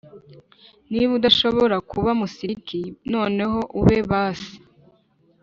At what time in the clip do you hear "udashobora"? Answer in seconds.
1.19-1.75